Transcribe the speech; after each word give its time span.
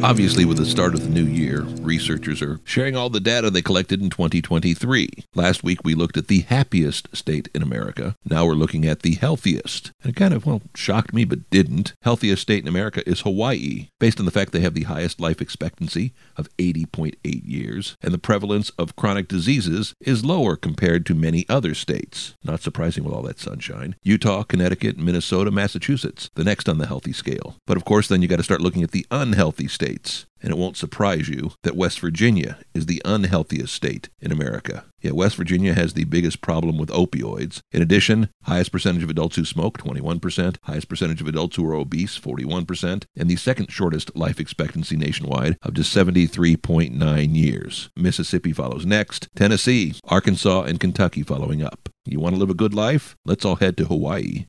Obviously, 0.00 0.44
with 0.44 0.58
the 0.58 0.64
start 0.64 0.94
of 0.94 1.02
the 1.02 1.08
new 1.08 1.24
year, 1.24 1.62
researchers 1.80 2.40
are 2.40 2.60
sharing 2.62 2.94
all 2.94 3.10
the 3.10 3.18
data 3.18 3.50
they 3.50 3.60
collected 3.60 4.00
in 4.00 4.10
2023. 4.10 5.08
Last 5.34 5.64
week, 5.64 5.80
we 5.82 5.94
looked 5.94 6.16
at 6.16 6.28
the 6.28 6.42
happiest 6.42 7.14
state 7.16 7.48
in 7.52 7.62
America. 7.62 8.14
Now 8.24 8.46
we're 8.46 8.52
looking 8.52 8.86
at 8.86 9.02
the 9.02 9.16
healthiest. 9.16 9.90
And 10.00 10.10
it 10.10 10.16
kind 10.16 10.32
of, 10.32 10.46
well, 10.46 10.62
shocked 10.72 11.12
me, 11.12 11.24
but 11.24 11.50
didn't. 11.50 11.94
Healthiest 12.02 12.42
state 12.42 12.62
in 12.62 12.68
America 12.68 13.06
is 13.10 13.22
Hawaii, 13.22 13.88
based 13.98 14.20
on 14.20 14.24
the 14.24 14.30
fact 14.30 14.52
they 14.52 14.60
have 14.60 14.74
the 14.74 14.84
highest 14.84 15.20
life 15.20 15.42
expectancy 15.42 16.12
of 16.36 16.48
80.8 16.58 17.16
years, 17.24 17.96
and 18.00 18.14
the 18.14 18.18
prevalence 18.18 18.70
of 18.78 18.94
chronic 18.94 19.26
diseases 19.26 19.94
is 20.00 20.24
lower 20.24 20.54
compared 20.54 21.06
to 21.06 21.14
many 21.14 21.44
other 21.48 21.74
states. 21.74 22.36
Not 22.44 22.62
surprising 22.62 23.02
with 23.02 23.12
all 23.12 23.22
that 23.22 23.40
sunshine. 23.40 23.96
Utah, 24.04 24.44
Connecticut, 24.44 24.96
Minnesota, 24.96 25.50
Massachusetts, 25.50 26.30
the 26.36 26.44
next 26.44 26.68
on 26.68 26.78
the 26.78 26.86
healthy 26.86 27.12
scale. 27.12 27.56
But 27.66 27.76
of 27.76 27.84
course, 27.84 28.06
then 28.06 28.22
you 28.22 28.28
got 28.28 28.36
to 28.36 28.44
start 28.44 28.60
looking 28.60 28.84
at 28.84 28.92
the 28.92 29.04
unhealthy 29.10 29.66
states 29.66 29.87
states. 29.88 30.26
And 30.40 30.52
it 30.52 30.58
won't 30.58 30.76
surprise 30.76 31.28
you 31.28 31.52
that 31.64 31.76
West 31.76 31.98
Virginia 31.98 32.58
is 32.72 32.86
the 32.86 33.02
unhealthiest 33.04 33.74
state 33.74 34.08
in 34.20 34.30
America. 34.30 34.84
Yet 35.00 35.16
West 35.16 35.34
Virginia 35.34 35.74
has 35.74 35.94
the 35.94 36.04
biggest 36.04 36.40
problem 36.42 36.78
with 36.78 36.90
opioids. 36.90 37.60
In 37.72 37.82
addition, 37.82 38.28
highest 38.42 38.70
percentage 38.70 39.02
of 39.02 39.10
adults 39.10 39.34
who 39.34 39.44
smoke, 39.44 39.78
21%, 39.78 40.56
highest 40.62 40.88
percentage 40.88 41.20
of 41.20 41.26
adults 41.26 41.56
who 41.56 41.66
are 41.66 41.74
obese, 41.74 42.18
41%, 42.18 43.04
and 43.16 43.28
the 43.28 43.36
second 43.36 43.72
shortest 43.72 44.14
life 44.14 44.38
expectancy 44.38 44.96
nationwide 44.96 45.56
of 45.62 45.74
just 45.74 45.96
73.9 45.96 47.34
years. 47.34 47.90
Mississippi 47.96 48.52
follows 48.52 48.86
next, 48.86 49.28
Tennessee, 49.34 49.94
Arkansas, 50.04 50.62
and 50.62 50.78
Kentucky 50.78 51.22
following 51.22 51.62
up. 51.62 51.88
You 52.04 52.20
want 52.20 52.36
to 52.36 52.40
live 52.40 52.50
a 52.50 52.54
good 52.54 52.74
life? 52.74 53.16
Let's 53.24 53.44
all 53.44 53.56
head 53.56 53.76
to 53.78 53.86
Hawaii. 53.86 54.46